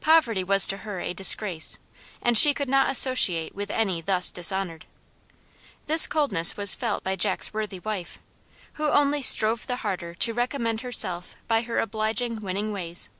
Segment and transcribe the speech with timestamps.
[0.00, 1.78] Poverty was to her a disgrace,
[2.20, 4.84] and she could not associate with any thus dishonored.
[5.86, 8.18] This coldness was felt by Jack's worthy wife,
[8.72, 13.10] who only strove the harder to recommend herself by her obliging, winning ways.